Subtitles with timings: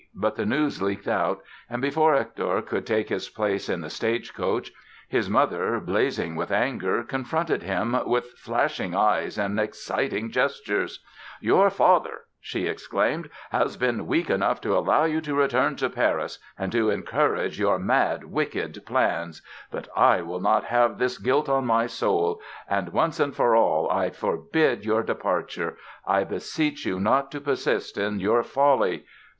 [0.15, 4.33] But the news leaked out and before Hector could take his place in the stage
[4.33, 4.71] coach
[5.07, 11.03] his mother, blazing with anger, confronted him "with flashing eyes and exciting gestures":
[11.39, 16.39] "Your father", she exclaimed, "has been weak enough to allow you to return to Paris
[16.57, 21.67] and to encourage your mad, wicked plans; but I will not have this guilt on
[21.67, 25.77] my soul and, once and for all, I forbid your departure...
[26.07, 29.05] I beseech you not to persist in your folly!